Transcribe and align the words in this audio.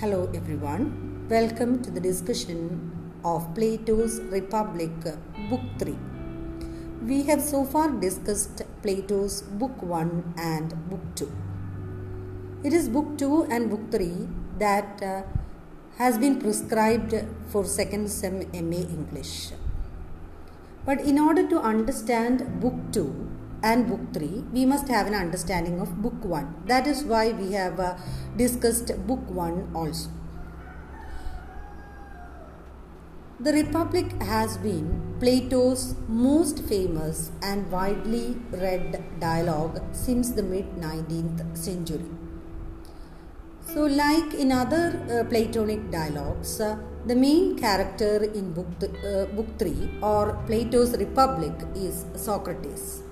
Hello 0.00 0.30
everyone. 0.32 0.84
Welcome 1.28 1.82
to 1.82 1.90
the 1.90 2.00
discussion 2.00 2.90
of 3.22 3.54
Plato's 3.54 4.18
Republic, 4.34 4.92
Book 5.50 5.60
3. 5.78 5.94
We 7.06 7.24
have 7.24 7.42
so 7.42 7.66
far 7.66 7.90
discussed 7.90 8.62
Plato's 8.80 9.42
Book 9.42 9.82
1 9.82 10.36
and 10.38 10.72
Book 10.88 11.02
2. 11.16 11.30
It 12.64 12.72
is 12.72 12.88
Book 12.88 13.18
2 13.18 13.48
and 13.50 13.68
Book 13.68 13.90
3 13.90 14.26
that 14.58 15.02
uh, 15.02 15.20
has 15.98 16.16
been 16.16 16.40
prescribed 16.40 17.14
for 17.50 17.66
second 17.66 18.08
sem 18.10 18.38
MA 18.54 18.82
English. 18.96 19.50
But 20.86 21.02
in 21.02 21.18
order 21.18 21.46
to 21.46 21.60
understand 21.60 22.58
Book 22.58 22.78
2 22.92 23.29
and 23.62 23.88
Book 23.88 24.00
3, 24.14 24.44
we 24.52 24.64
must 24.64 24.88
have 24.88 25.06
an 25.06 25.14
understanding 25.14 25.80
of 25.80 26.00
Book 26.00 26.24
1. 26.24 26.62
That 26.66 26.86
is 26.86 27.04
why 27.04 27.32
we 27.32 27.52
have 27.52 27.78
uh, 27.78 27.96
discussed 28.36 28.90
Book 29.06 29.30
1 29.30 29.72
also. 29.74 30.10
The 33.38 33.52
Republic 33.52 34.20
has 34.20 34.58
been 34.58 35.16
Plato's 35.18 35.94
most 36.08 36.58
famous 36.64 37.30
and 37.42 37.70
widely 37.72 38.36
read 38.50 39.02
dialogue 39.18 39.80
since 39.92 40.30
the 40.30 40.42
mid 40.42 40.76
19th 40.76 41.56
century. 41.56 42.10
So, 43.72 43.84
like 43.86 44.34
in 44.34 44.52
other 44.52 44.84
uh, 45.08 45.24
Platonic 45.30 45.90
dialogues, 45.90 46.60
uh, 46.60 46.76
the 47.06 47.14
main 47.14 47.58
character 47.58 48.24
in 48.24 48.52
book, 48.52 48.78
th- 48.78 48.92
uh, 49.04 49.24
book 49.34 49.58
3 49.58 49.90
or 50.02 50.42
Plato's 50.46 50.96
Republic 50.98 51.54
is 51.74 52.04
Socrates. 52.16 53.02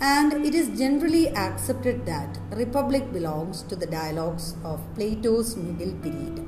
And 0.00 0.32
it 0.32 0.54
is 0.54 0.78
generally 0.78 1.28
accepted 1.28 2.06
that 2.06 2.38
Republic 2.52 3.12
belongs 3.12 3.62
to 3.64 3.76
the 3.76 3.86
dialogues 3.86 4.54
of 4.64 4.80
Plato's 4.94 5.56
middle 5.58 5.92
period. 5.96 6.38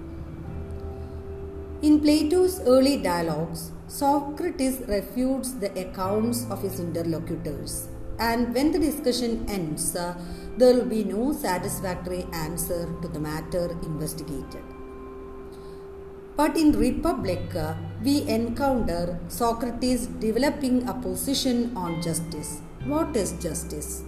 In 1.83 2.01
Plato's 2.01 2.61
early 2.61 2.97
dialogues, 2.97 3.73
Socrates 3.89 4.81
refutes 4.89 5.53
the 5.53 5.71
accounts 5.79 6.47
of 6.49 6.63
his 6.63 6.81
interlocutors, 6.81 7.89
and 8.19 8.55
when 8.55 8.73
the 8.73 8.79
discussion 8.79 9.45
ends, 9.51 9.95
uh, 9.97 10.17
there 10.57 10.75
will 10.75 10.87
be 10.87 11.05
no 11.05 11.33
satisfactory 11.33 12.25
answer 12.33 12.89
to 13.03 13.09
the 13.09 13.21
matter 13.21 13.77
investigated. 13.83 14.63
But 16.37 16.57
in 16.57 16.73
Republic, 16.73 17.55
uh, 17.55 17.75
we 18.03 18.23
encounter 18.23 19.21
Socrates 19.29 20.07
developing 20.07 20.89
a 20.89 20.95
position 20.95 21.77
on 21.77 22.01
justice. 22.01 22.63
What 22.87 23.17
is 23.17 23.33
justice? 23.33 24.03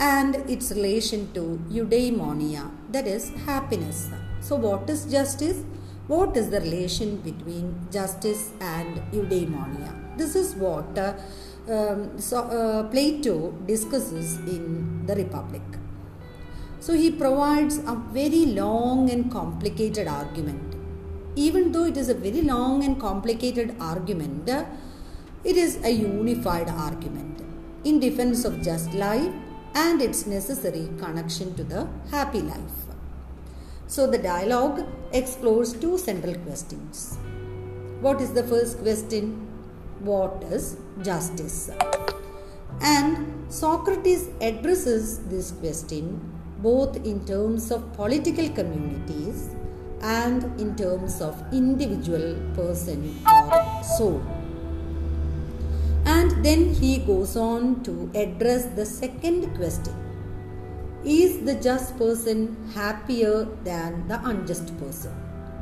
And 0.00 0.36
its 0.48 0.70
relation 0.70 1.32
to 1.34 1.60
eudaimonia, 1.70 2.70
that 2.92 3.06
is 3.06 3.30
happiness. 3.46 4.08
So, 4.40 4.56
what 4.56 4.88
is 4.88 5.04
justice? 5.04 5.62
What 6.06 6.36
is 6.36 6.50
the 6.50 6.60
relation 6.60 7.16
between 7.18 7.86
justice 7.90 8.50
and 8.60 9.02
eudaimonia? 9.12 10.16
This 10.16 10.36
is 10.36 10.54
what 10.54 10.96
uh, 10.96 11.14
um, 11.68 12.18
so, 12.18 12.38
uh, 12.44 12.84
Plato 12.84 13.52
discusses 13.66 14.38
in 14.38 15.04
the 15.06 15.14
Republic. 15.14 15.62
So, 16.80 16.94
he 16.94 17.10
provides 17.10 17.78
a 17.78 17.94
very 18.12 18.46
long 18.46 19.10
and 19.10 19.30
complicated 19.30 20.08
argument 20.08 20.68
even 21.46 21.70
though 21.72 21.84
it 21.84 21.96
is 21.96 22.08
a 22.08 22.14
very 22.14 22.42
long 22.42 22.82
and 22.82 23.00
complicated 23.00 23.74
argument, 23.78 24.48
it 25.44 25.56
is 25.56 25.78
a 25.84 25.90
unified 25.90 26.68
argument 26.68 27.27
in 27.84 28.00
defense 28.00 28.44
of 28.44 28.62
just 28.62 28.92
life 28.94 29.32
and 29.74 30.02
its 30.02 30.26
necessary 30.26 30.88
connection 30.98 31.54
to 31.54 31.64
the 31.64 31.88
happy 32.10 32.40
life. 32.40 32.78
So, 33.86 34.06
the 34.06 34.18
dialogue 34.18 34.86
explores 35.12 35.72
two 35.72 35.96
central 35.98 36.34
questions. 36.36 37.16
What 38.00 38.20
is 38.20 38.32
the 38.32 38.42
first 38.42 38.78
question? 38.78 39.46
What 40.00 40.44
is 40.50 40.76
justice? 41.02 41.70
And 42.80 43.52
Socrates 43.52 44.28
addresses 44.40 45.20
this 45.26 45.50
question 45.52 46.20
both 46.58 46.96
in 47.06 47.24
terms 47.24 47.70
of 47.70 47.92
political 47.94 48.48
communities 48.50 49.48
and 50.02 50.44
in 50.60 50.74
terms 50.76 51.20
of 51.20 51.42
individual 51.52 52.34
person 52.54 53.16
or 53.26 53.82
soul. 53.96 54.22
Then 56.42 56.74
he 56.74 56.98
goes 56.98 57.36
on 57.36 57.82
to 57.84 58.10
address 58.14 58.66
the 58.76 58.86
second 58.86 59.54
question 59.56 59.94
Is 61.04 61.44
the 61.44 61.54
just 61.54 61.96
person 61.98 62.56
happier 62.74 63.46
than 63.64 64.08
the 64.08 64.20
unjust 64.24 64.76
person? 64.78 65.14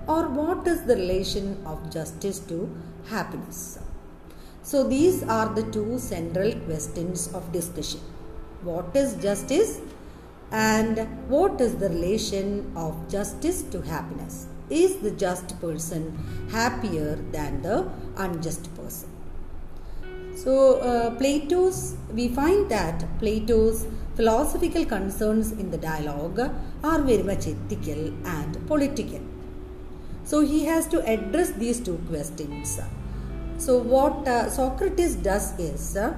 Or 0.06 0.28
what 0.28 0.66
is 0.66 0.82
the 0.82 0.96
relation 0.96 1.60
of 1.66 1.90
justice 1.90 2.38
to 2.50 2.58
happiness? 3.08 3.78
So, 4.62 4.82
these 4.82 5.22
are 5.22 5.48
the 5.54 5.64
two 5.70 5.98
central 5.98 6.52
questions 6.66 7.28
of 7.32 7.52
discussion. 7.52 8.00
What 8.62 8.94
is 8.94 9.14
justice? 9.16 9.80
and 10.52 10.98
what 11.28 11.60
is 11.60 11.74
the 11.76 11.88
relation 11.88 12.72
of 12.76 13.08
justice 13.08 13.62
to 13.62 13.82
happiness? 13.82 14.46
Is 14.70 14.96
the 14.96 15.10
just 15.10 15.60
person 15.60 16.16
happier 16.50 17.16
than 17.32 17.62
the 17.62 17.88
unjust 18.16 18.74
person? 18.76 19.15
So, 20.36 20.80
uh, 20.80 21.10
Plato's, 21.16 21.96
we 22.12 22.28
find 22.28 22.70
that 22.70 23.04
Plato's 23.18 23.86
philosophical 24.16 24.84
concerns 24.84 25.52
in 25.52 25.70
the 25.70 25.78
dialogue 25.78 26.38
are 26.84 27.00
very 27.00 27.22
much 27.22 27.46
ethical 27.48 28.12
and 28.26 28.66
political. 28.66 29.22
So, 30.24 30.40
he 30.40 30.66
has 30.66 30.86
to 30.88 31.00
address 31.06 31.52
these 31.52 31.80
two 31.80 31.98
questions. 32.10 32.78
So, 33.56 33.78
what 33.78 34.28
uh, 34.28 34.50
Socrates 34.50 35.14
does 35.14 35.58
is 35.58 35.96
uh, 35.96 36.14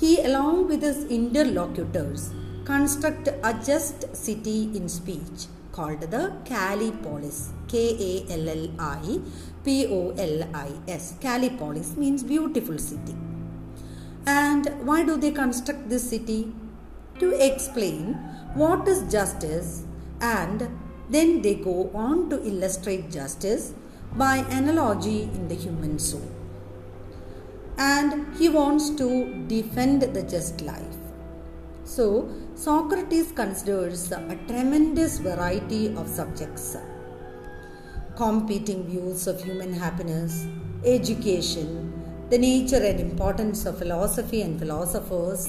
he, 0.00 0.22
along 0.22 0.68
with 0.68 0.80
his 0.80 1.04
interlocutors, 1.04 2.30
construct 2.64 3.28
a 3.28 3.52
just 3.66 4.16
city 4.16 4.70
in 4.74 4.88
speech 4.88 5.46
called 5.72 6.00
the 6.00 6.32
Callipolis. 6.44 7.50
K 7.68 7.96
A 8.10 8.32
L 8.32 8.48
L 8.48 8.70
I 8.78 9.20
P 9.62 9.86
O 9.88 10.14
L 10.16 10.48
I 10.54 10.70
S. 10.88 11.16
Callipolis 11.20 11.98
means 11.98 12.22
beautiful 12.22 12.78
city. 12.78 13.27
And 14.26 14.66
why 14.86 15.04
do 15.04 15.16
they 15.16 15.30
construct 15.30 15.88
this 15.88 16.08
city? 16.08 16.52
To 17.20 17.30
explain 17.44 18.14
what 18.54 18.86
is 18.86 19.10
justice 19.10 19.84
and 20.20 20.68
then 21.10 21.42
they 21.42 21.54
go 21.54 21.90
on 21.94 22.30
to 22.30 22.44
illustrate 22.46 23.10
justice 23.10 23.72
by 24.16 24.36
analogy 24.50 25.22
in 25.22 25.48
the 25.48 25.54
human 25.54 25.98
soul. 25.98 26.30
And 27.76 28.36
he 28.36 28.48
wants 28.48 28.90
to 28.90 29.44
defend 29.46 30.02
the 30.02 30.22
just 30.22 30.60
life. 30.60 30.96
So, 31.84 32.28
Socrates 32.54 33.32
considers 33.32 34.12
a 34.12 34.38
tremendous 34.46 35.18
variety 35.18 35.94
of 35.94 36.08
subjects 36.08 36.76
competing 38.18 38.82
views 38.84 39.28
of 39.28 39.40
human 39.40 39.72
happiness, 39.72 40.44
education, 40.84 41.97
the 42.30 42.38
nature 42.38 42.82
and 42.84 43.00
importance 43.00 43.64
of 43.66 43.78
philosophy 43.78 44.42
and 44.42 44.58
philosophers, 44.58 45.46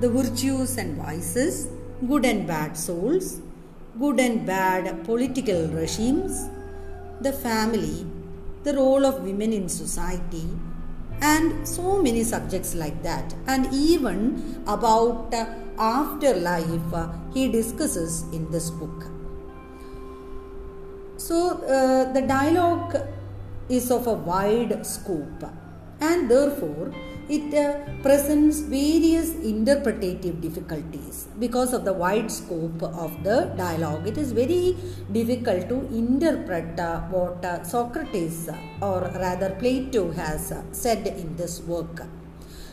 the 0.00 0.08
virtues 0.08 0.76
and 0.76 0.96
vices, 0.96 1.68
good 2.06 2.24
and 2.24 2.46
bad 2.46 2.76
souls, 2.76 3.40
good 3.98 4.20
and 4.20 4.46
bad 4.46 5.04
political 5.04 5.66
regimes, 5.68 6.48
the 7.20 7.32
family, 7.32 8.06
the 8.64 8.74
role 8.74 9.04
of 9.04 9.22
women 9.22 9.52
in 9.52 9.68
society, 9.68 10.46
and 11.20 11.66
so 11.66 12.00
many 12.00 12.22
subjects 12.22 12.74
like 12.74 13.02
that. 13.02 13.34
And 13.46 13.72
even 13.72 14.62
about 14.66 15.34
uh, 15.34 15.46
afterlife, 15.78 16.92
uh, 16.94 17.08
he 17.32 17.48
discusses 17.48 18.22
in 18.32 18.50
this 18.50 18.70
book. 18.70 19.06
So, 21.16 21.60
uh, 21.64 22.12
the 22.12 22.22
dialogue 22.22 22.96
is 23.68 23.90
of 23.90 24.06
a 24.06 24.12
wide 24.12 24.86
scope, 24.86 25.44
and 26.00 26.30
therefore, 26.30 26.92
it 27.28 27.52
uh, 27.52 27.78
presents 28.02 28.60
various 28.60 29.34
interpretative 29.34 30.40
difficulties 30.40 31.28
because 31.38 31.74
of 31.74 31.84
the 31.84 31.92
wide 31.92 32.30
scope 32.30 32.82
of 32.82 33.22
the 33.22 33.52
dialogue. 33.56 34.06
It 34.06 34.16
is 34.16 34.32
very 34.32 34.76
difficult 35.12 35.68
to 35.68 35.76
interpret 35.94 36.80
uh, 36.80 37.00
what 37.02 37.44
uh, 37.44 37.62
Socrates 37.64 38.48
or 38.80 39.00
rather 39.14 39.50
Plato 39.58 40.10
has 40.12 40.54
said 40.72 41.06
in 41.06 41.36
this 41.36 41.60
work. 41.60 42.02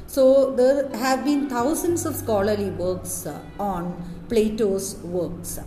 So, 0.07 0.55
there 0.55 0.87
have 0.95 1.25
been 1.25 1.49
thousands 1.49 2.05
of 2.05 2.15
scholarly 2.15 2.69
works 2.69 3.27
on 3.59 4.01
Plato's 4.29 4.95
works. 4.97 5.59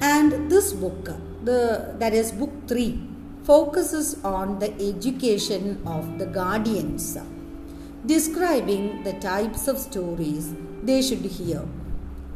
And 0.00 0.50
this 0.50 0.72
book, 0.72 1.04
the, 1.44 1.94
that 1.98 2.14
is 2.14 2.32
book 2.32 2.52
3, 2.68 3.15
focuses 3.46 4.22
on 4.24 4.58
the 4.58 4.72
education 4.90 5.80
of 5.86 6.18
the 6.18 6.26
guardians, 6.26 7.16
describing 8.04 9.02
the 9.04 9.12
types 9.14 9.68
of 9.68 9.78
stories 9.78 10.52
they 10.82 11.00
should 11.00 11.26
hear 11.38 11.62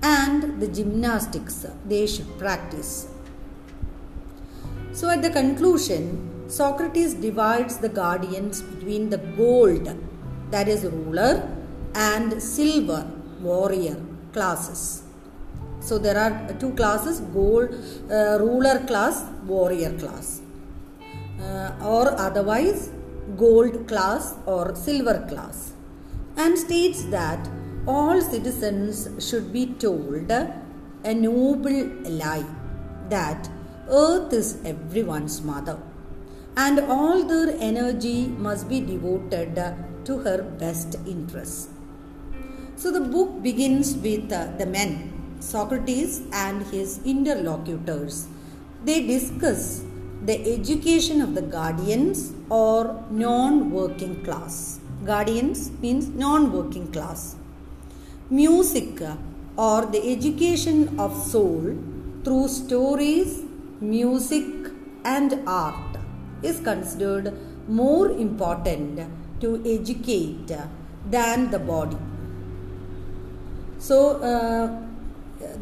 and 0.02 0.60
the 0.60 0.68
gymnastics 0.68 1.66
they 1.84 2.06
should 2.06 2.38
practice. 2.38 3.08
So, 4.92 5.08
at 5.08 5.22
the 5.22 5.30
conclusion, 5.30 6.48
Socrates 6.48 7.14
divides 7.14 7.78
the 7.78 7.88
guardians 7.88 8.62
between 8.62 9.10
the 9.10 9.18
gold, 9.18 9.88
that 10.50 10.68
is, 10.68 10.84
ruler, 10.84 11.48
and 11.94 12.42
silver, 12.42 13.08
warrior 13.40 13.96
classes. 14.32 15.02
So, 15.80 15.98
there 15.98 16.18
are 16.18 16.52
two 16.54 16.72
classes 16.72 17.20
gold, 17.20 17.74
uh, 18.10 18.38
ruler 18.40 18.84
class, 18.86 19.24
warrior 19.46 19.96
class, 19.98 20.40
uh, 21.40 21.72
or 21.82 22.18
otherwise 22.18 22.90
gold 23.36 23.86
class 23.88 24.34
or 24.46 24.74
silver 24.74 25.26
class, 25.28 25.72
and 26.36 26.58
states 26.58 27.04
that 27.04 27.48
all 27.86 28.20
citizens 28.20 29.08
should 29.26 29.52
be 29.52 29.66
told 29.66 30.30
a 30.30 31.14
noble 31.14 31.80
lie 32.22 32.46
that 33.08 33.48
earth 33.88 34.32
is 34.32 34.58
everyone's 34.64 35.40
mother 35.42 35.78
and 36.56 36.80
all 36.80 37.24
their 37.24 37.56
energy 37.58 38.26
must 38.26 38.68
be 38.68 38.80
devoted 38.80 39.54
to 40.04 40.18
her 40.18 40.42
best 40.42 40.96
interests. 41.06 41.68
So 42.76 42.90
the 42.90 43.00
book 43.00 43.42
begins 43.42 43.96
with 43.96 44.32
uh, 44.32 44.52
the 44.58 44.66
men, 44.66 45.36
Socrates 45.40 46.22
and 46.32 46.62
his 46.66 47.00
interlocutors. 47.04 48.26
They 48.84 49.06
discuss 49.06 49.84
the 50.22 50.36
education 50.54 51.20
of 51.22 51.34
the 51.34 51.42
guardians 51.42 52.32
or 52.50 53.02
non 53.10 53.70
working 53.70 54.22
class. 54.24 54.80
Guardians 55.04 55.70
means 55.80 56.08
non 56.08 56.52
working 56.52 56.92
class. 56.92 57.36
Music 58.28 59.00
or 59.56 59.86
the 59.86 60.02
education 60.12 60.98
of 60.98 61.16
soul 61.16 61.76
through 62.24 62.48
stories, 62.48 63.42
music, 63.80 64.44
and 65.04 65.40
art 65.46 65.96
is 66.42 66.60
considered 66.60 67.32
more 67.66 68.10
important 68.10 69.00
to 69.40 69.62
educate 69.64 70.52
than 71.08 71.50
the 71.50 71.58
body. 71.58 71.96
So, 73.78 74.20
uh, 74.20 74.89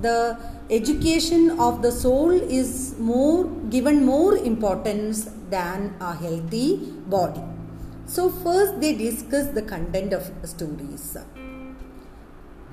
the 0.00 0.38
education 0.70 1.58
of 1.58 1.82
the 1.82 1.92
soul 1.92 2.30
is 2.30 2.94
more 2.98 3.44
given 3.70 4.04
more 4.04 4.36
importance 4.36 5.24
than 5.50 5.94
a 6.00 6.14
healthy 6.14 6.76
body. 7.06 7.42
So, 8.06 8.30
first 8.30 8.80
they 8.80 8.94
discuss 8.94 9.48
the 9.48 9.62
content 9.62 10.12
of 10.12 10.30
stories. 10.44 11.16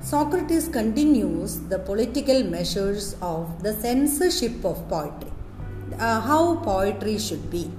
Socrates 0.01 0.67
continues 0.67 1.59
the 1.61 1.79
political 1.79 2.43
measures 2.43 3.15
of 3.21 3.63
the 3.63 3.73
censorship 3.73 4.63
of 4.63 4.87
poetry, 4.87 5.31
uh, 5.97 6.21
how 6.21 6.57
poetry 6.57 7.17
should 7.17 7.49
be. 7.49 7.71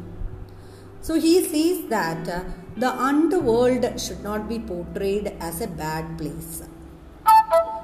So 1.06 1.14
he 1.14 1.34
says 1.44 1.88
that 1.88 2.29
uh, 2.29 2.40
the 2.76 2.90
underworld 2.90 3.84
should 4.00 4.25
not 4.25 4.49
be 4.49 4.58
portrayed 4.58 5.29
as 5.38 5.61
a 5.61 5.69
bad 5.69 6.19
place, 6.19 6.64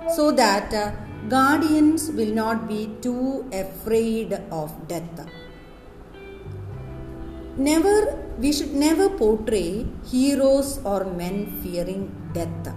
so 0.09 0.31
that 0.33 0.73
uh, 0.75 0.93
guardians 1.29 2.11
will 2.11 2.35
not 2.35 2.69
be 2.69 2.91
too 3.01 3.49
afraid 3.53 4.33
of 4.51 4.73
death. 4.89 5.27
Never, 7.57 8.19
we 8.39 8.53
should 8.53 8.75
never 8.75 9.09
portray 9.09 9.87
heroes 10.11 10.81
or 10.85 11.05
men 11.05 11.61
fearing 11.63 12.11
death 12.33 12.75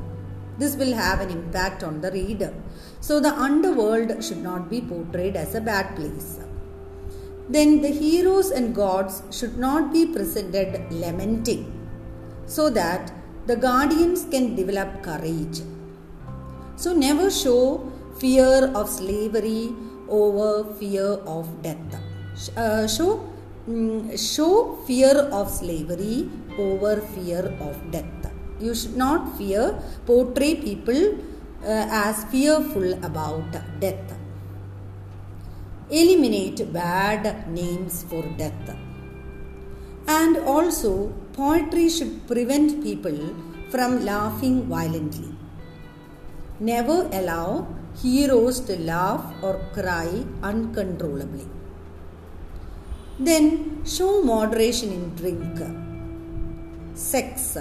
this 0.58 0.76
will 0.78 0.94
have 0.94 1.20
an 1.20 1.30
impact 1.30 1.84
on 1.84 2.02
the 2.02 2.12
reader. 2.12 2.54
So, 3.02 3.20
the 3.20 3.34
underworld 3.34 4.24
should 4.24 4.42
not 4.42 4.70
be 4.70 4.82
portrayed 4.82 5.36
as 5.36 5.54
a 5.54 5.62
bad 5.62 5.96
place. 5.96 6.40
Then, 7.50 7.82
the 7.82 7.90
heroes 7.90 8.52
and 8.52 8.74
gods 8.74 9.22
should 9.32 9.58
not 9.58 9.92
be 9.92 10.06
presented 10.06 10.92
lamenting 10.92 11.72
so 12.46 12.70
that 12.70 13.12
the 13.48 13.56
guardians 13.56 14.26
can 14.26 14.56
develop 14.56 15.04
courage. 15.04 15.62
So, 16.78 16.94
never 16.94 17.30
show 17.32 17.92
fear 18.20 18.72
of 18.76 18.90
slavery 18.90 19.74
over 20.10 20.74
fear 20.74 21.20
of 21.26 21.62
death. 21.62 21.96
Uh, 22.58 22.86
show, 22.88 23.28
mm, 23.70 24.12
show 24.20 24.78
fear 24.86 25.16
of 25.32 25.50
slavery 25.50 26.30
over 26.58 26.98
fear 27.02 27.56
of 27.62 27.92
death. 27.92 28.32
You 28.60 28.76
should 28.76 28.98
not 28.98 29.38
fear, 29.38 29.80
portray 30.06 30.56
people 30.56 31.18
uh, 31.64 31.88
as 32.06 32.26
fearful 32.26 32.94
about 33.06 33.52
death. 33.80 34.14
Eliminate 35.90 36.74
bad 36.74 37.48
names 37.50 38.04
for 38.04 38.24
death. 38.38 38.76
And 40.08 40.38
also, 40.38 41.14
poetry 41.34 41.90
should 41.90 42.28
prevent 42.28 42.84
people 42.84 43.36
from 43.70 44.04
laughing 44.04 44.64
violently. 44.64 45.36
Never 46.60 47.10
allow 47.12 47.68
heroes 48.02 48.62
to 48.62 48.78
laugh 48.80 49.26
or 49.44 49.60
cry 49.74 50.26
uncontrollably. 50.42 51.48
Then 53.20 53.84
show 53.86 54.22
moderation 54.24 54.92
in 54.92 55.16
drink, 55.16 55.60
sex, 56.94 57.58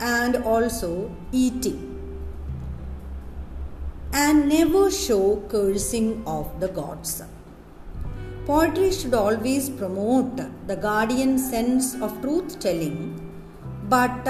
and 0.00 0.36
also 0.36 1.10
eating. 1.30 1.86
And 4.12 4.48
never 4.48 4.90
show 4.90 5.42
cursing 5.48 6.24
of 6.26 6.58
the 6.58 6.68
gods. 6.68 7.22
Poetry 8.44 8.90
should 8.90 9.14
always 9.14 9.70
promote 9.70 10.36
the 10.66 10.74
guardian 10.74 11.38
sense 11.38 11.94
of 11.94 12.20
truth 12.20 12.58
telling, 12.58 13.20
but 13.88 14.24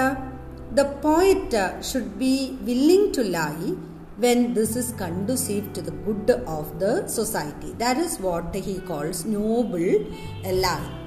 the 0.73 0.85
poet 1.01 1.53
uh, 1.53 1.81
should 1.81 2.17
be 2.17 2.57
willing 2.61 3.11
to 3.13 3.23
lie 3.23 3.73
when 4.17 4.53
this 4.53 4.75
is 4.75 4.93
conducive 4.93 5.73
to 5.73 5.81
the 5.81 5.91
good 5.91 6.29
of 6.45 6.79
the 6.79 7.07
society. 7.07 7.73
That 7.73 7.97
is 7.97 8.19
what 8.19 8.53
he 8.53 8.79
calls 8.79 9.25
noble 9.25 10.05
lie. 10.43 10.97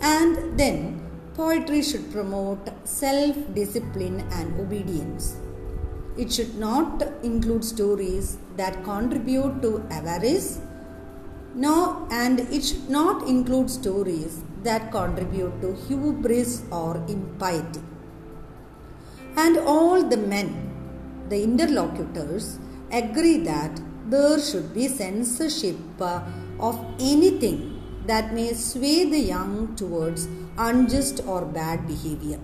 And 0.00 0.58
then 0.58 1.04
Poetry 1.36 1.82
should 1.82 2.12
promote 2.12 2.68
self 2.84 3.36
discipline 3.54 4.20
and 4.30 4.60
obedience. 4.60 5.36
It 6.16 6.32
should 6.32 6.54
not 6.54 7.02
include 7.24 7.64
stories 7.64 8.38
that 8.56 8.84
contribute 8.84 9.60
to 9.62 9.84
avarice, 9.90 10.60
no, 11.56 12.06
and 12.12 12.38
it 12.38 12.64
should 12.64 12.88
not 12.88 13.26
include 13.26 13.68
stories 13.68 14.44
that 14.62 14.92
contribute 14.92 15.60
to 15.62 15.74
hubris 15.88 16.62
or 16.70 17.04
impiety. 17.08 17.82
And 19.36 19.58
all 19.58 20.02
the 20.02 20.16
men, 20.16 20.70
the 21.28 21.42
interlocutors, 21.42 22.58
agree 22.92 23.38
that 23.38 23.80
there 24.06 24.40
should 24.40 24.72
be 24.74 24.86
censorship 24.88 25.76
uh, 26.00 26.20
of 26.60 26.78
anything 27.00 27.82
that 28.06 28.34
may 28.34 28.52
sway 28.52 29.04
the 29.04 29.18
young 29.18 29.74
towards 29.76 30.28
unjust 30.58 31.22
or 31.26 31.44
bad 31.44 31.86
behavior. 31.86 32.38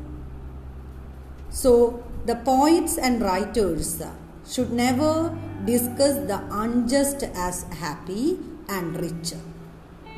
So, 1.51 2.03
the 2.27 2.37
poets 2.37 2.97
and 2.99 3.23
writers 3.23 4.01
uh, 4.01 4.13
should 4.47 4.73
never 4.73 5.37
discuss 5.65 6.15
the 6.27 6.43
unjust 6.51 7.23
as 7.23 7.65
happy 7.65 8.39
and 8.69 8.99
rich. 9.01 9.35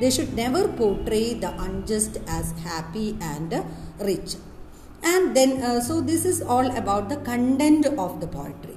They 0.00 0.10
should 0.10 0.34
never 0.34 0.68
portray 0.68 1.34
the 1.34 1.52
unjust 1.60 2.18
as 2.26 2.52
happy 2.64 3.16
and 3.20 3.64
rich. 4.00 4.36
And 5.02 5.36
then, 5.36 5.62
uh, 5.62 5.80
so 5.80 6.00
this 6.00 6.24
is 6.24 6.42
all 6.42 6.76
about 6.76 7.08
the 7.08 7.16
content 7.16 7.86
of 7.86 8.20
the 8.20 8.26
poetry. 8.26 8.76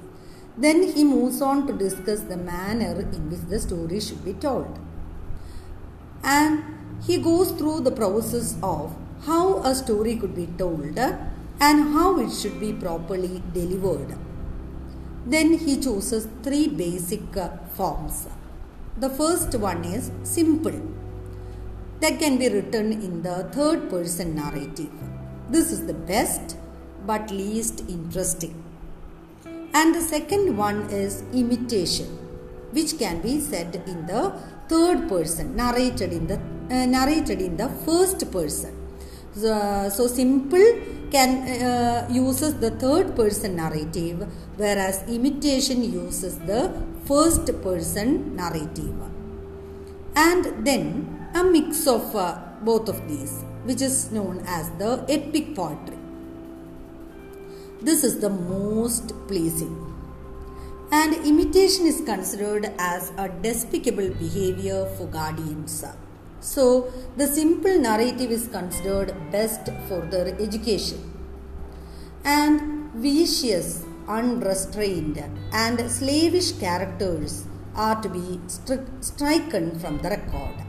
Then 0.58 0.82
he 0.82 1.04
moves 1.04 1.40
on 1.42 1.66
to 1.66 1.72
discuss 1.72 2.20
the 2.20 2.36
manner 2.36 3.00
in 3.00 3.30
which 3.30 3.40
the 3.48 3.60
story 3.60 4.00
should 4.00 4.24
be 4.24 4.32
told. 4.32 4.78
And 6.24 6.64
he 7.06 7.18
goes 7.18 7.52
through 7.52 7.80
the 7.80 7.92
process 7.92 8.56
of 8.62 8.96
how 9.24 9.58
a 9.58 9.74
story 9.74 10.16
could 10.16 10.34
be 10.34 10.46
told 10.58 10.98
and 10.98 11.94
how 11.94 12.18
it 12.18 12.30
should 12.30 12.58
be 12.58 12.72
properly 12.72 13.42
delivered. 13.52 14.16
Then 15.26 15.58
he 15.58 15.76
chooses 15.76 16.28
three 16.42 16.68
basic 16.68 17.22
forms. 17.74 18.28
The 18.96 19.10
first 19.10 19.54
one 19.54 19.84
is 19.84 20.10
simple, 20.22 20.80
that 22.00 22.18
can 22.18 22.38
be 22.38 22.48
written 22.48 22.92
in 22.92 23.22
the 23.22 23.44
third 23.52 23.90
person 23.90 24.34
narrative. 24.34 24.90
This 25.48 25.70
is 25.70 25.86
the 25.86 25.94
best 25.94 26.56
but 27.06 27.30
least 27.30 27.84
interesting. 27.88 28.62
And 29.72 29.94
the 29.94 30.00
second 30.00 30.56
one 30.56 30.90
is 30.90 31.22
imitation, 31.32 32.06
which 32.72 32.98
can 32.98 33.20
be 33.20 33.38
said 33.40 33.82
in 33.86 34.06
the 34.06 34.32
third 34.68 35.08
person, 35.08 35.54
narrated 35.54 36.12
in 36.12 36.26
the 36.26 36.36
uh, 36.36 36.86
narrated 36.86 37.40
in 37.40 37.56
the 37.56 37.68
first 37.84 38.30
person. 38.32 38.74
So, 39.34 39.88
so 39.90 40.06
simple 40.06 40.66
can 41.10 41.30
uh, 41.46 42.08
uses 42.10 42.54
the 42.54 42.70
third 42.70 43.14
person 43.14 43.56
narrative 43.56 44.26
whereas 44.56 45.04
imitation 45.08 45.84
uses 45.84 46.38
the 46.38 46.62
first 47.04 47.46
person 47.62 48.34
narrative 48.34 48.94
and 50.16 50.66
then 50.66 51.30
a 51.34 51.44
mix 51.44 51.86
of 51.86 52.16
uh, 52.16 52.38
both 52.62 52.88
of 52.88 53.06
these 53.06 53.44
which 53.66 53.82
is 53.88 54.10
known 54.16 54.42
as 54.46 54.70
the 54.82 54.92
epic 55.18 55.54
poetry 55.60 56.00
this 57.88 58.02
is 58.10 58.18
the 58.24 58.30
most 58.30 59.14
pleasing 59.28 59.76
and 61.00 61.14
imitation 61.32 61.86
is 61.92 62.00
considered 62.12 62.72
as 62.78 63.12
a 63.24 63.28
despicable 63.46 64.10
behavior 64.24 64.80
for 64.96 65.06
guardians 65.18 65.84
so, 66.40 66.92
the 67.16 67.26
simple 67.26 67.78
narrative 67.78 68.30
is 68.30 68.46
considered 68.46 69.12
best 69.32 69.68
for 69.88 70.00
their 70.02 70.28
education. 70.40 71.12
And 72.24 72.92
vicious, 72.94 73.84
unrestrained, 74.06 75.18
and 75.52 75.90
slavish 75.90 76.52
characters 76.52 77.46
are 77.74 78.00
to 78.00 78.08
be 78.08 78.40
stri- 78.46 79.04
stricken 79.04 79.78
from 79.80 79.98
the 79.98 80.10
record. 80.10 80.65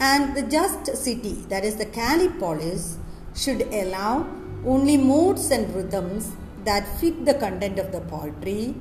And 0.00 0.36
the 0.36 0.42
just 0.42 0.96
city, 0.96 1.34
that 1.48 1.64
is 1.64 1.76
the 1.76 1.86
Callipolis, 1.86 2.96
should 3.34 3.62
allow 3.72 4.26
only 4.66 4.96
modes 4.96 5.50
and 5.50 5.74
rhythms 5.74 6.32
that 6.64 6.86
fit 6.98 7.24
the 7.24 7.34
content 7.34 7.78
of 7.78 7.92
the 7.92 8.00
poetry 8.00 8.74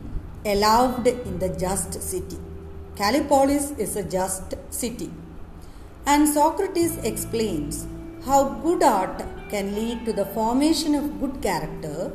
allowed 0.46 1.08
in 1.08 1.40
the 1.40 1.50
just 1.50 2.02
city. 2.02 2.38
Callipolis 2.96 3.78
is 3.80 3.96
a 3.96 4.04
just 4.04 4.54
city. 4.70 5.12
And 6.06 6.28
Socrates 6.28 6.98
explains 6.98 7.88
how 8.26 8.50
good 8.66 8.84
art 8.84 9.24
can 9.50 9.76
lead 9.76 10.06
to 10.06 10.14
the 10.14 10.26
formation 10.26 10.96
of 10.96 11.20
good 11.20 11.42
character 11.42 12.12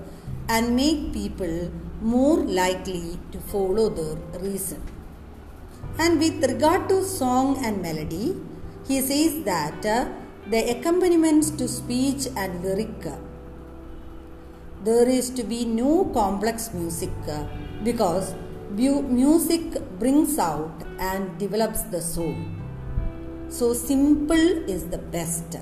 and 0.48 0.76
make 0.76 1.12
people 1.12 1.70
more 2.00 2.38
likely 2.38 3.18
to 3.32 3.38
follow 3.38 3.88
their 3.88 4.16
reason. 4.40 4.82
And 5.98 6.18
with 6.18 6.44
regard 6.44 6.88
to 6.90 7.02
song 7.02 7.64
and 7.64 7.82
melody, 7.82 8.36
he 8.86 9.00
says 9.00 9.42
that 9.44 9.84
uh, 9.84 10.08
the 10.48 10.70
accompaniments 10.70 11.50
to 11.50 11.68
speech 11.68 12.26
and 12.36 12.62
lyric, 12.64 13.06
uh, 13.06 13.16
there 14.84 15.08
is 15.08 15.30
to 15.30 15.42
be 15.42 15.64
no 15.64 16.04
complex 16.14 16.72
music 16.72 17.10
uh, 17.28 17.44
because 17.82 18.34
music 18.70 19.62
brings 19.98 20.38
out 20.38 20.84
and 20.98 21.38
develops 21.38 21.82
the 21.82 22.00
soul. 22.00 22.34
So, 23.48 23.72
simple 23.72 24.70
is 24.70 24.84
the 24.88 24.98
best. 24.98 25.56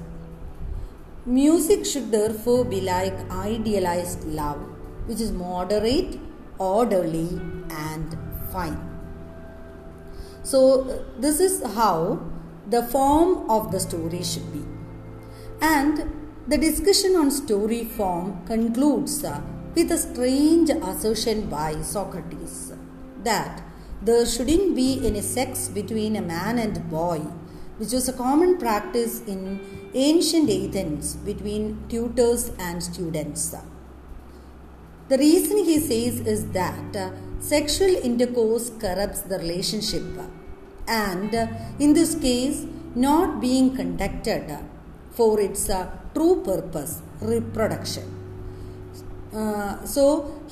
Music 1.24 1.86
should 1.86 2.10
therefore 2.10 2.64
be 2.64 2.80
like 2.80 3.14
idealized 3.30 4.24
love, 4.24 4.58
which 5.06 5.20
is 5.20 5.32
moderate, 5.32 6.18
orderly, 6.58 7.40
and 7.70 8.16
fine. 8.52 8.78
So, 10.42 11.04
this 11.18 11.40
is 11.40 11.62
how 11.74 12.20
the 12.68 12.82
form 12.82 13.48
of 13.48 13.70
the 13.72 13.80
story 13.80 14.22
should 14.22 14.52
be. 14.52 14.64
And 15.60 16.12
the 16.48 16.58
discussion 16.58 17.16
on 17.16 17.30
story 17.30 17.84
form 17.84 18.44
concludes 18.46 19.24
with 19.74 19.90
a 19.92 19.98
strange 19.98 20.70
assertion 20.70 21.48
by 21.48 21.80
Socrates 21.82 22.72
that 23.22 23.62
there 24.02 24.26
shouldn't 24.26 24.76
be 24.76 25.00
any 25.06 25.22
sex 25.22 25.68
between 25.68 26.16
a 26.16 26.22
man 26.22 26.58
and 26.58 26.76
a 26.76 26.80
boy 26.80 27.18
which 27.78 27.92
was 27.92 28.08
a 28.08 28.12
common 28.12 28.56
practice 28.58 29.22
in 29.26 29.60
ancient 29.94 30.48
Athens 30.48 31.16
between 31.16 31.86
tutors 31.88 32.50
and 32.58 32.82
students. 32.82 33.54
The 35.08 35.18
reason 35.18 35.58
he 35.58 35.78
says 35.78 36.20
is 36.20 36.50
that 36.52 36.96
uh, 36.96 37.10
sexual 37.38 37.94
intercourse 37.96 38.70
corrupts 38.80 39.20
the 39.20 39.38
relationship 39.38 40.02
and 40.88 41.34
uh, 41.34 41.46
in 41.78 41.92
this 41.92 42.14
case 42.14 42.66
not 42.94 43.40
being 43.40 43.74
conducted 43.74 44.58
for 45.10 45.40
its 45.40 45.68
uh, 45.68 45.90
true 46.14 46.42
purpose 46.42 47.02
reproduction. 47.20 48.06
so 49.94 50.02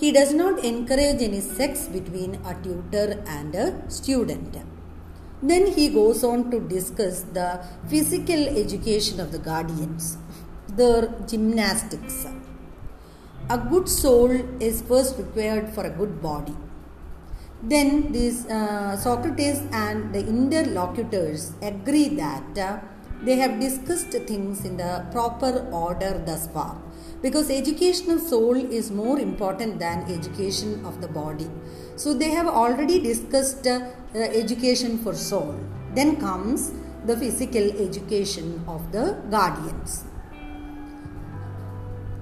he 0.00 0.08
does 0.16 0.32
not 0.40 0.56
encourage 0.70 1.20
any 1.26 1.40
sex 1.40 1.86
between 1.96 2.32
a 2.50 2.54
tutor 2.64 3.22
and 3.36 3.54
a 3.54 3.66
student. 3.98 4.56
Then 5.50 5.66
he 5.76 5.88
goes 5.88 6.24
on 6.24 6.50
to 6.50 6.58
discuss 6.60 7.22
the 7.38 7.48
physical 7.88 8.42
education 8.62 9.20
of 9.20 9.30
the 9.34 9.38
guardians, 9.38 10.16
their 10.68 11.14
gymnastics. 11.26 12.26
A 13.50 13.58
good 13.58 13.88
soul 13.88 14.30
is 14.68 14.80
first 14.82 15.18
required 15.18 15.68
for 15.74 15.84
a 15.84 15.90
good 15.90 16.22
body. 16.22 16.56
Then 17.66 18.12
these 18.12 18.46
uh, 18.46 18.96
Socrates 18.96 19.62
and 19.72 20.14
the 20.14 20.20
interlocutors 20.20 21.52
agree 21.62 22.08
that 22.08 22.58
uh, 22.58 22.78
they 23.22 23.36
have 23.36 23.58
discussed 23.58 24.10
things 24.10 24.66
in 24.66 24.76
the 24.76 25.06
proper 25.10 25.66
order 25.72 26.22
thus 26.26 26.46
far 26.48 26.76
because 27.22 27.50
education 27.50 28.10
of 28.10 28.20
soul 28.20 28.54
is 28.54 28.90
more 28.90 29.18
important 29.18 29.78
than 29.78 30.02
education 30.12 30.84
of 30.84 31.00
the 31.00 31.08
body. 31.08 31.50
So 31.96 32.12
they 32.12 32.30
have 32.32 32.46
already 32.46 32.98
discussed 32.98 33.66
uh, 33.66 33.80
education 34.14 34.98
for 34.98 35.14
soul. 35.14 35.58
Then 35.94 36.16
comes 36.16 36.70
the 37.06 37.16
physical 37.16 37.70
education 37.80 38.62
of 38.68 38.92
the 38.92 39.16
guardians. 39.30 40.04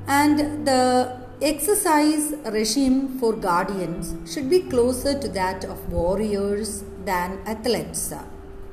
And 0.06 0.66
the 0.66 1.21
exercise 1.42 2.34
regime 2.52 3.18
for 3.18 3.32
guardians 3.32 4.14
should 4.32 4.48
be 4.48 4.60
closer 4.60 5.18
to 5.18 5.28
that 5.28 5.64
of 5.64 5.92
warriors 5.92 6.84
than 7.04 7.40
athletes, 7.46 8.12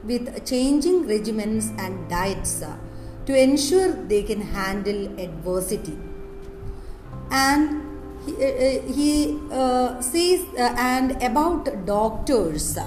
with 0.03 0.45
changing 0.45 1.05
regimens 1.05 1.77
and 1.79 2.07
diets 2.09 2.63
to 3.25 3.35
ensure 3.35 3.91
they 3.91 4.23
can 4.23 4.41
handle 4.41 5.19
adversity. 5.19 5.97
And 7.31 7.81
he, 8.25 8.33
uh, 8.33 8.93
he 8.93 9.39
uh, 9.51 10.01
says, 10.01 10.45
uh, 10.57 10.75
and 10.77 11.21
about 11.23 11.85
doctors, 11.85 12.77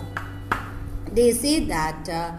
they 1.10 1.32
say 1.32 1.60
that 1.66 2.08
uh, 2.08 2.32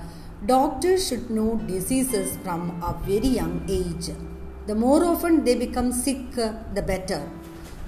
doctors 0.45 1.07
should 1.07 1.29
know 1.29 1.57
diseases 1.67 2.37
from 2.37 2.81
a 2.81 2.93
very 3.05 3.27
young 3.27 3.65
age. 3.69 4.09
The 4.65 4.75
more 4.75 5.03
often 5.03 5.43
they 5.43 5.55
become 5.55 5.91
sick, 5.91 6.31
the 6.35 6.83
better, 6.85 7.29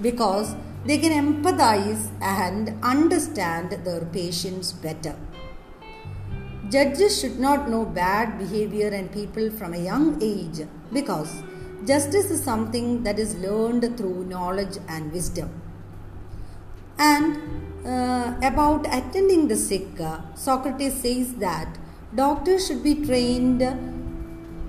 because 0.01 0.55
they 0.85 0.97
can 0.97 1.13
empathize 1.13 2.09
and 2.21 2.73
understand 2.83 3.71
their 3.85 4.05
patients 4.05 4.71
better. 4.71 5.15
Judges 6.69 7.19
should 7.19 7.39
not 7.39 7.69
know 7.69 7.85
bad 7.85 8.37
behavior 8.37 8.89
and 8.89 9.11
people 9.11 9.49
from 9.51 9.73
a 9.73 9.77
young 9.77 10.21
age 10.21 10.67
because 10.91 11.43
justice 11.85 12.29
is 12.29 12.43
something 12.43 13.03
that 13.03 13.19
is 13.19 13.35
learned 13.35 13.97
through 13.97 14.25
knowledge 14.25 14.77
and 14.87 15.11
wisdom. 15.13 15.61
And 16.97 17.37
uh, 17.85 18.33
about 18.41 18.87
attending 18.87 19.47
the 19.47 19.55
sick, 19.55 19.99
uh, 19.99 20.21
Socrates 20.35 21.01
says 21.01 21.35
that 21.35 21.77
doctors 22.15 22.67
should 22.67 22.83
be 22.83 23.05
trained 23.05 23.61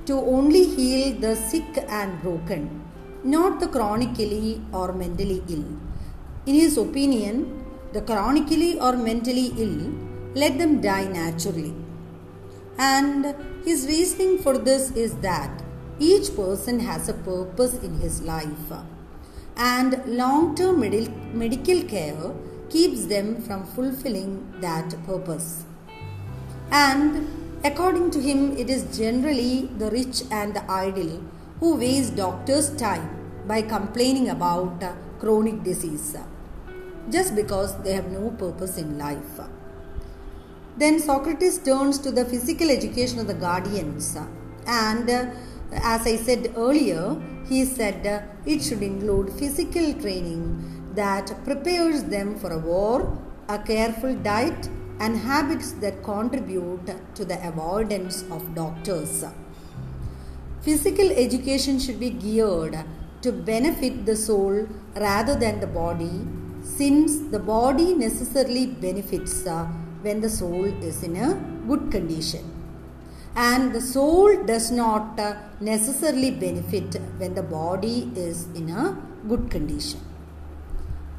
to 0.06 0.14
only 0.14 0.64
heal 0.64 1.18
the 1.20 1.34
sick 1.34 1.84
and 1.88 2.20
broken, 2.22 2.82
not 3.24 3.60
the 3.60 3.68
chronically 3.68 4.62
or 4.72 4.92
mentally 4.92 5.42
ill. 5.48 5.64
In 6.46 6.54
his 6.54 6.76
opinion, 6.78 7.64
the 7.92 8.02
chronically 8.02 8.78
or 8.80 8.96
mentally 8.96 9.52
ill, 9.58 9.92
let 10.34 10.58
them 10.58 10.80
die 10.80 11.06
naturally. 11.06 11.74
And 12.78 13.34
his 13.64 13.86
reasoning 13.86 14.38
for 14.38 14.58
this 14.58 14.90
is 14.92 15.14
that 15.18 15.62
each 15.98 16.34
person 16.36 16.80
has 16.80 17.08
a 17.08 17.14
purpose 17.14 17.74
in 17.82 17.94
his 18.00 18.22
life, 18.22 18.70
and 19.56 20.02
long 20.06 20.54
term 20.54 20.80
medical 20.80 21.82
care 21.84 22.34
keeps 22.68 23.06
them 23.06 23.40
from 23.40 23.64
fulfilling 23.64 24.54
that 24.60 24.94
purpose. 25.06 25.64
And 26.70 27.26
according 27.66 28.10
to 28.12 28.20
him, 28.20 28.56
it 28.56 28.68
is 28.70 28.96
generally 28.96 29.68
the 29.78 29.90
rich 29.90 30.22
and 30.30 30.54
the 30.54 30.64
idle 30.70 31.22
who 31.60 31.76
waste 31.76 32.16
doctors' 32.16 32.70
time 32.76 33.08
by 33.46 33.60
complaining 33.62 34.28
about 34.28 34.82
uh, 34.82 34.92
chronic 35.18 35.62
disease 35.62 36.14
uh, 36.14 36.22
just 37.10 37.34
because 37.34 37.76
they 37.82 37.92
have 37.92 38.10
no 38.10 38.30
purpose 38.30 38.76
in 38.76 38.98
life. 38.98 39.40
Then 40.76 40.98
Socrates 41.00 41.58
turns 41.58 41.98
to 42.00 42.10
the 42.10 42.24
physical 42.24 42.70
education 42.70 43.18
of 43.18 43.26
the 43.26 43.34
guardians 43.46 44.16
uh, 44.16 44.26
and 44.66 45.08
as 45.72 46.06
I 46.06 46.16
said 46.16 46.52
earlier, 46.56 47.16
he 47.48 47.64
said 47.64 48.06
uh, 48.06 48.22
it 48.44 48.62
should 48.62 48.82
include 48.82 49.32
physical 49.32 49.92
training 49.94 50.92
that 50.94 51.32
prepares 51.44 52.04
them 52.04 52.38
for 52.38 52.52
a 52.52 52.58
war, 52.58 53.18
a 53.48 53.58
careful 53.58 54.14
diet, 54.16 54.68
and 54.98 55.16
habits 55.16 55.72
that 55.82 56.02
contribute 56.02 56.88
to 57.14 57.24
the 57.24 57.38
avoidance 57.46 58.22
of 58.30 58.54
doctors. 58.54 59.24
Physical 60.62 61.10
education 61.10 61.78
should 61.78 62.00
be 62.00 62.10
geared 62.10 62.76
to 63.22 63.32
benefit 63.32 64.06
the 64.06 64.16
soul 64.16 64.66
rather 64.96 65.34
than 65.34 65.60
the 65.60 65.66
body, 65.66 66.26
since 66.62 67.18
the 67.34 67.38
body 67.38 67.94
necessarily 67.94 68.66
benefits 68.66 69.46
uh, 69.46 69.66
when 70.02 70.20
the 70.20 70.30
soul 70.30 70.64
is 70.64 71.02
in 71.02 71.16
a 71.16 71.34
good 71.68 71.90
condition. 71.90 72.52
And 73.36 73.74
the 73.74 73.80
soul 73.80 74.44
does 74.44 74.70
not 74.70 75.20
uh, 75.20 75.36
necessarily 75.60 76.30
benefit 76.30 76.94
when 77.18 77.34
the 77.34 77.42
body 77.42 78.10
is 78.16 78.46
in 78.54 78.70
a 78.70 78.96
good 79.28 79.50
condition. 79.50 80.00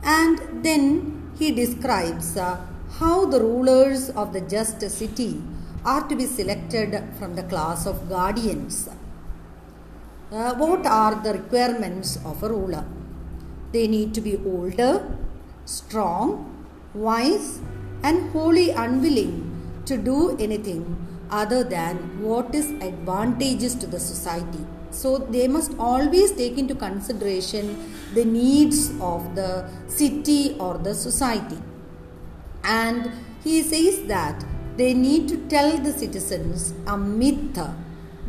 And 0.03 0.65
then 0.65 1.31
he 1.37 1.51
describes 1.51 2.35
uh, 2.37 2.65
how 2.99 3.25
the 3.25 3.39
rulers 3.39 4.09
of 4.09 4.33
the 4.33 4.41
just 4.41 4.81
city 4.89 5.41
are 5.85 6.07
to 6.07 6.15
be 6.15 6.25
selected 6.25 7.03
from 7.17 7.35
the 7.35 7.43
class 7.43 7.85
of 7.85 8.09
guardians. 8.09 8.89
Uh, 10.31 10.53
what 10.55 10.85
are 10.85 11.15
the 11.15 11.33
requirements 11.33 12.17
of 12.25 12.43
a 12.43 12.49
ruler? 12.49 12.85
They 13.71 13.87
need 13.87 14.13
to 14.15 14.21
be 14.21 14.37
older, 14.45 15.05
strong, 15.65 16.65
wise, 16.93 17.59
and 18.03 18.31
wholly 18.31 18.71
unwilling 18.71 19.83
to 19.85 19.97
do 19.97 20.37
anything 20.37 20.83
other 21.29 21.63
than 21.63 22.21
what 22.21 22.53
is 22.55 22.71
advantageous 22.81 23.75
to 23.75 23.87
the 23.87 23.99
society. 23.99 24.65
So 24.91 25.17
they 25.17 25.47
must 25.47 25.73
always 25.77 26.31
take 26.31 26.57
into 26.57 26.75
consideration 26.75 27.93
the 28.13 28.25
needs 28.25 28.89
of 28.99 29.35
the 29.35 29.69
city 29.87 30.55
or 30.59 30.77
the 30.77 30.95
society. 30.95 31.57
And 32.63 33.11
he 33.43 33.61
says 33.63 34.05
that 34.07 34.43
they 34.77 34.93
need 34.93 35.27
to 35.29 35.37
tell 35.47 35.77
the 35.77 35.91
citizens 35.91 36.73
a 36.85 36.97
myth 36.97 37.59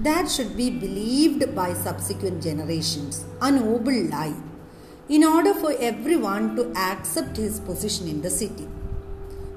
that 0.01 0.31
should 0.31 0.57
be 0.57 0.71
believed 0.71 1.55
by 1.55 1.75
subsequent 1.75 2.43
generations, 2.43 3.25
a 3.43 3.51
noble 3.51 4.05
lie, 4.05 4.35
in 5.09 5.25
order 5.25 5.53
for 5.55 5.73
everyone 5.81 6.55
to 6.57 6.71
accept 6.77 7.37
his 7.37 7.59
position 7.61 8.07
in 8.07 8.23
the 8.23 8.31
city. 8.31 8.69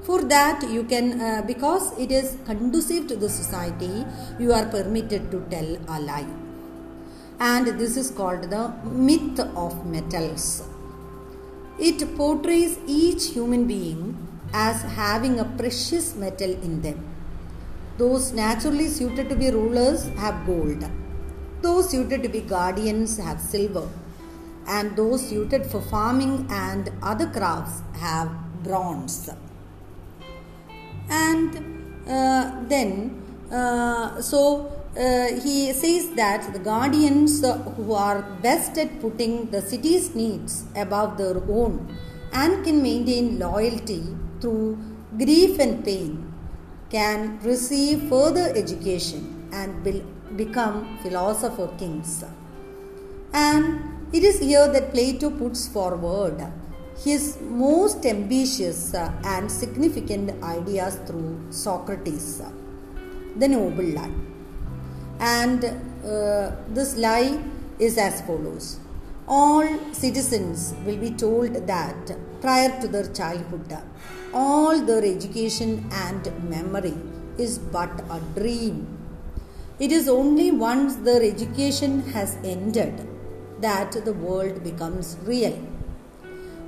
For 0.02 0.22
that, 0.24 0.68
you 0.68 0.82
can, 0.82 1.20
uh, 1.20 1.42
because 1.46 1.96
it 1.96 2.10
is 2.10 2.36
conducive 2.44 3.06
to 3.06 3.16
the 3.16 3.28
society, 3.28 4.04
you 4.38 4.52
are 4.52 4.66
permitted 4.66 5.30
to 5.30 5.46
tell 5.48 5.76
a 5.88 6.00
lie. 6.00 6.26
And 7.38 7.66
this 7.78 7.96
is 7.96 8.10
called 8.10 8.50
the 8.50 8.74
myth 8.84 9.38
of 9.38 9.86
metals. 9.86 10.64
It 11.78 12.16
portrays 12.16 12.78
each 12.86 13.28
human 13.28 13.66
being 13.66 14.31
as 14.52 14.82
having 14.82 15.40
a 15.40 15.44
precious 15.44 16.14
metal 16.14 16.50
in 16.50 16.82
them. 16.82 17.04
Those 17.98 18.32
naturally 18.32 18.88
suited 18.88 19.28
to 19.28 19.36
be 19.36 19.50
rulers 19.50 20.08
have 20.16 20.46
gold. 20.46 20.84
Those 21.60 21.90
suited 21.90 22.22
to 22.22 22.28
be 22.28 22.40
guardians 22.40 23.18
have 23.18 23.40
silver. 23.40 23.88
And 24.66 24.96
those 24.96 25.28
suited 25.28 25.66
for 25.66 25.80
farming 25.80 26.46
and 26.50 26.90
other 27.02 27.26
crafts 27.26 27.82
have 27.98 28.30
bronze. 28.62 29.28
And 31.08 32.08
uh, 32.08 32.62
then, 32.68 33.22
uh, 33.50 34.20
so 34.20 34.72
uh, 34.96 35.28
he 35.40 35.72
says 35.72 36.10
that 36.14 36.52
the 36.52 36.58
guardians 36.58 37.40
who 37.40 37.92
are 37.92 38.22
best 38.42 38.78
at 38.78 39.00
putting 39.00 39.50
the 39.50 39.60
city's 39.60 40.14
needs 40.14 40.64
above 40.76 41.18
their 41.18 41.38
own 41.48 41.96
and 42.32 42.64
can 42.64 42.82
maintain 42.82 43.38
loyalty 43.38 44.02
through 44.42 44.76
grief 45.22 45.58
and 45.58 45.84
pain 45.84 46.12
can 46.90 47.38
receive 47.50 48.02
further 48.14 48.46
education 48.62 49.48
and 49.52 49.84
will 49.86 50.02
become 50.36 50.98
philosopher 51.02 51.68
kings. 51.78 52.24
And 53.32 54.08
it 54.12 54.24
is 54.24 54.40
here 54.40 54.68
that 54.74 54.90
Plato 54.92 55.30
puts 55.30 55.66
forward 55.68 56.38
his 57.02 57.38
most 57.40 58.04
ambitious 58.04 58.94
and 58.94 59.50
significant 59.50 60.42
ideas 60.42 60.96
through 61.06 61.40
Socrates, 61.50 62.42
the 63.36 63.48
noble 63.48 63.84
lie. 63.84 64.12
And 65.18 65.64
uh, 65.64 66.52
this 66.68 66.96
lie 66.96 67.42
is 67.78 67.96
as 67.96 68.20
follows 68.22 68.78
All 69.26 69.66
citizens 69.92 70.74
will 70.84 70.98
be 70.98 71.10
told 71.10 71.54
that 71.66 72.16
prior 72.40 72.80
to 72.80 72.88
their 72.88 73.06
childhood, 73.06 73.78
all 74.32 74.80
their 74.80 75.04
education 75.04 75.86
and 75.92 76.30
memory 76.48 76.94
is 77.38 77.58
but 77.58 77.90
a 78.10 78.20
dream. 78.38 78.98
It 79.78 79.92
is 79.92 80.08
only 80.08 80.50
once 80.50 80.96
their 80.96 81.22
education 81.22 82.02
has 82.12 82.36
ended 82.44 83.08
that 83.60 83.92
the 84.04 84.12
world 84.12 84.62
becomes 84.62 85.16
real. 85.24 85.58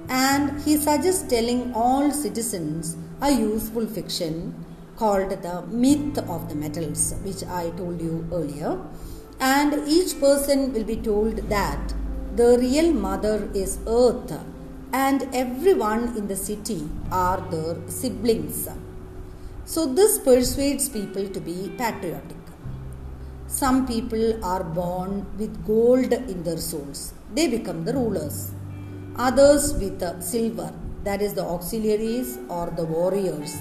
And 0.08 0.60
he 0.62 0.76
suggests 0.76 1.22
telling 1.28 1.72
all 1.74 2.10
citizens 2.10 2.96
a 3.20 3.30
useful 3.30 3.86
fiction 3.86 4.64
called 4.96 5.30
the 5.42 5.62
myth 5.66 6.18
of 6.18 6.48
the 6.48 6.54
metals, 6.54 7.14
which 7.22 7.42
I 7.44 7.70
told 7.70 8.00
you 8.00 8.26
earlier. 8.32 8.78
And 9.40 9.88
each 9.88 10.18
person 10.20 10.72
will 10.72 10.84
be 10.84 10.96
told 10.96 11.36
that 11.48 11.94
the 12.36 12.58
real 12.58 12.92
mother 12.92 13.48
is 13.54 13.78
earth 13.86 14.32
and 15.02 15.22
everyone 15.34 16.02
in 16.18 16.28
the 16.28 16.36
city 16.36 16.88
are 17.10 17.40
their 17.52 17.76
siblings. 17.88 18.68
So, 19.64 19.86
this 19.92 20.18
persuades 20.20 20.88
people 20.88 21.26
to 21.28 21.40
be 21.40 21.72
patriotic. 21.76 22.42
Some 23.48 23.86
people 23.88 24.44
are 24.44 24.62
born 24.62 25.26
with 25.36 25.66
gold 25.66 26.12
in 26.12 26.44
their 26.44 26.58
souls, 26.58 27.12
they 27.34 27.48
become 27.48 27.84
the 27.84 27.94
rulers. 27.94 28.52
Others 29.16 29.74
with 29.74 30.00
silver, 30.22 30.72
that 31.02 31.20
is, 31.22 31.34
the 31.34 31.44
auxiliaries 31.44 32.38
or 32.48 32.70
the 32.70 32.84
warriors, 32.84 33.56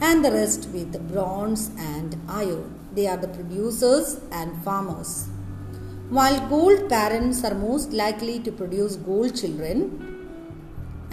and 0.00 0.24
the 0.24 0.32
rest 0.32 0.68
with 0.70 0.92
bronze 1.12 1.70
and 1.78 2.16
iron. 2.28 2.80
They 2.94 3.06
are 3.06 3.16
the 3.16 3.28
producers 3.28 4.20
and 4.32 4.62
farmers. 4.64 5.28
While 6.10 6.48
gold 6.48 6.88
parents 6.88 7.44
are 7.44 7.54
most 7.54 7.92
likely 7.92 8.40
to 8.40 8.52
produce 8.52 8.96
gold 8.96 9.36
children, 9.40 10.13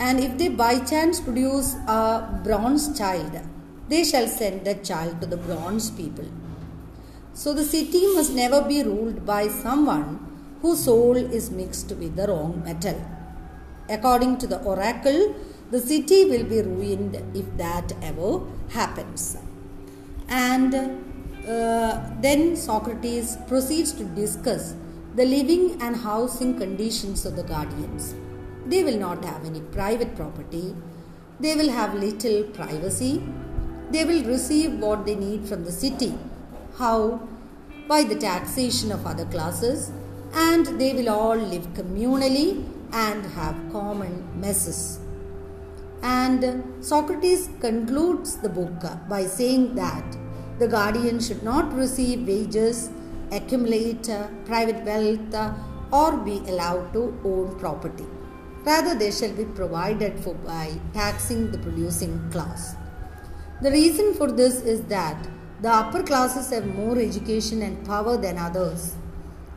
and 0.05 0.19
if 0.19 0.31
they 0.39 0.49
by 0.61 0.73
chance 0.91 1.19
produce 1.21 1.75
a 1.95 2.41
bronze 2.43 2.85
child, 2.97 3.33
they 3.87 4.03
shall 4.03 4.27
send 4.27 4.65
that 4.65 4.83
child 4.83 5.21
to 5.21 5.27
the 5.27 5.37
bronze 5.37 5.91
people. 5.91 6.29
So 7.33 7.53
the 7.53 7.63
city 7.63 8.01
must 8.15 8.33
never 8.33 8.61
be 8.63 8.81
ruled 8.81 9.25
by 9.25 9.47
someone 9.47 10.09
whose 10.61 10.85
soul 10.85 11.15
is 11.15 11.51
mixed 11.51 11.91
with 11.91 12.15
the 12.15 12.27
wrong 12.27 12.63
metal. 12.65 12.99
According 13.89 14.37
to 14.39 14.47
the 14.47 14.59
oracle, 14.63 15.35
the 15.69 15.79
city 15.79 16.25
will 16.25 16.45
be 16.45 16.61
ruined 16.61 17.15
if 17.35 17.45
that 17.57 17.93
ever 18.01 18.41
happens. 18.69 19.37
And 20.27 20.73
uh, 20.75 22.09
then 22.25 22.55
Socrates 22.55 23.37
proceeds 23.47 23.93
to 23.93 24.03
discuss 24.03 24.73
the 25.15 25.25
living 25.25 25.77
and 25.81 25.95
housing 25.95 26.57
conditions 26.57 27.25
of 27.25 27.35
the 27.35 27.43
guardians. 27.43 28.15
They 28.65 28.83
will 28.83 28.97
not 28.97 29.25
have 29.25 29.45
any 29.45 29.61
private 29.61 30.15
property, 30.15 30.75
they 31.39 31.55
will 31.55 31.69
have 31.69 31.95
little 31.95 32.43
privacy, 32.43 33.23
they 33.89 34.05
will 34.05 34.23
receive 34.23 34.79
what 34.79 35.05
they 35.05 35.15
need 35.15 35.47
from 35.47 35.65
the 35.65 35.71
city. 35.71 36.13
How? 36.77 37.27
By 37.87 38.03
the 38.03 38.15
taxation 38.15 38.91
of 38.91 39.05
other 39.05 39.25
classes, 39.25 39.91
and 40.33 40.65
they 40.79 40.93
will 40.93 41.09
all 41.09 41.35
live 41.35 41.67
communally 41.73 42.63
and 42.93 43.25
have 43.25 43.55
common 43.71 44.39
messes. 44.39 44.99
And 46.03 46.63
Socrates 46.83 47.49
concludes 47.59 48.37
the 48.37 48.49
book 48.49 48.83
by 49.09 49.25
saying 49.25 49.75
that 49.75 50.17
the 50.59 50.67
guardian 50.67 51.19
should 51.19 51.43
not 51.43 51.73
receive 51.73 52.27
wages, 52.27 52.89
accumulate 53.31 54.09
private 54.45 54.83
wealth, 54.83 55.57
or 55.91 56.17
be 56.17 56.37
allowed 56.47 56.93
to 56.93 57.19
own 57.25 57.59
property. 57.59 58.05
Rather, 58.63 58.93
they 58.95 59.11
shall 59.11 59.33
be 59.33 59.45
provided 59.45 60.19
for 60.19 60.35
by 60.35 60.71
taxing 60.93 61.51
the 61.51 61.57
producing 61.57 62.29
class. 62.31 62.75
The 63.61 63.71
reason 63.71 64.13
for 64.13 64.31
this 64.31 64.61
is 64.61 64.81
that 64.83 65.27
the 65.61 65.69
upper 65.69 66.03
classes 66.03 66.49
have 66.49 66.65
more 66.65 66.97
education 66.97 67.61
and 67.61 67.85
power 67.85 68.17
than 68.17 68.37
others, 68.37 68.95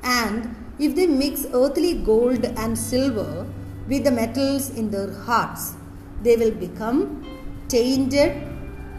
and 0.02 0.54
if 0.78 0.94
they 0.94 1.06
mix 1.06 1.46
earthly 1.52 1.94
gold 1.94 2.44
and 2.44 2.78
silver 2.78 3.46
with 3.88 4.04
the 4.04 4.10
metals 4.10 4.70
in 4.70 4.90
their 4.90 5.12
hearts, 5.12 5.74
they 6.22 6.36
will 6.36 6.50
become 6.50 7.24
tainted, 7.68 8.46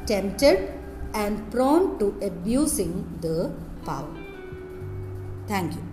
tempted, 0.07 0.73
and 1.13 1.51
prone 1.51 1.99
to 1.99 2.17
abusing 2.21 3.19
the 3.21 3.53
power. 3.85 4.15
Thank 5.47 5.75
you. 5.75 5.84